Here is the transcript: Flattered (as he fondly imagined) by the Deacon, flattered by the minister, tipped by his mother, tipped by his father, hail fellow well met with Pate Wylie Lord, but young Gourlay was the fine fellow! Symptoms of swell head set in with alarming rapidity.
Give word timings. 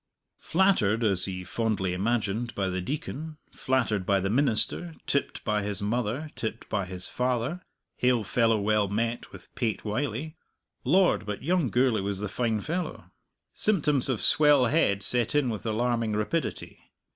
Flattered 0.39 1.03
(as 1.03 1.25
he 1.25 1.43
fondly 1.43 1.93
imagined) 1.93 2.55
by 2.55 2.69
the 2.69 2.81
Deacon, 2.81 3.37
flattered 3.51 4.03
by 4.03 4.19
the 4.19 4.31
minister, 4.31 4.95
tipped 5.05 5.43
by 5.43 5.61
his 5.61 5.79
mother, 5.79 6.31
tipped 6.33 6.67
by 6.69 6.87
his 6.87 7.07
father, 7.07 7.61
hail 7.97 8.23
fellow 8.23 8.59
well 8.59 8.87
met 8.87 9.31
with 9.31 9.53
Pate 9.53 9.85
Wylie 9.85 10.35
Lord, 10.83 11.27
but 11.27 11.43
young 11.43 11.69
Gourlay 11.69 12.01
was 12.01 12.17
the 12.19 12.29
fine 12.29 12.61
fellow! 12.61 13.11
Symptoms 13.53 14.09
of 14.09 14.23
swell 14.23 14.65
head 14.65 15.03
set 15.03 15.35
in 15.35 15.51
with 15.51 15.67
alarming 15.67 16.13
rapidity. 16.13 16.79